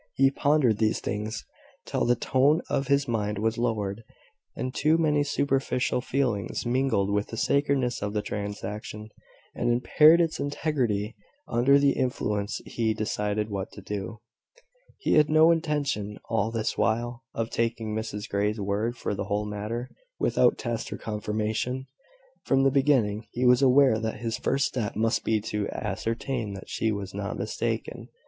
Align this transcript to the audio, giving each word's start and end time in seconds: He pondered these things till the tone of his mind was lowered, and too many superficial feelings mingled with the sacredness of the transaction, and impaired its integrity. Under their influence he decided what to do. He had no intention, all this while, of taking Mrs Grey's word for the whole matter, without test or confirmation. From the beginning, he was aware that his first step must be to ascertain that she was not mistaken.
He 0.15 0.31
pondered 0.31 0.79
these 0.79 0.99
things 0.99 1.45
till 1.85 2.05
the 2.05 2.15
tone 2.15 2.61
of 2.71 2.87
his 2.87 3.07
mind 3.07 3.37
was 3.37 3.59
lowered, 3.59 4.03
and 4.55 4.73
too 4.73 4.97
many 4.97 5.23
superficial 5.23 6.01
feelings 6.01 6.65
mingled 6.65 7.11
with 7.11 7.27
the 7.27 7.37
sacredness 7.37 8.01
of 8.01 8.13
the 8.13 8.23
transaction, 8.23 9.09
and 9.53 9.69
impaired 9.71 10.19
its 10.19 10.39
integrity. 10.39 11.15
Under 11.47 11.77
their 11.77 11.93
influence 11.95 12.61
he 12.65 12.95
decided 12.95 13.51
what 13.51 13.71
to 13.73 13.81
do. 13.83 14.21
He 14.97 15.13
had 15.13 15.29
no 15.29 15.51
intention, 15.51 16.17
all 16.29 16.49
this 16.49 16.75
while, 16.79 17.21
of 17.35 17.51
taking 17.51 17.93
Mrs 17.93 18.27
Grey's 18.27 18.59
word 18.59 18.97
for 18.97 19.13
the 19.13 19.25
whole 19.25 19.45
matter, 19.45 19.87
without 20.17 20.57
test 20.57 20.91
or 20.91 20.97
confirmation. 20.97 21.85
From 22.43 22.63
the 22.63 22.71
beginning, 22.71 23.27
he 23.29 23.45
was 23.45 23.61
aware 23.61 23.99
that 23.99 24.17
his 24.21 24.39
first 24.39 24.65
step 24.65 24.95
must 24.95 25.23
be 25.23 25.39
to 25.41 25.69
ascertain 25.69 26.53
that 26.55 26.71
she 26.71 26.91
was 26.91 27.13
not 27.13 27.37
mistaken. 27.37 28.07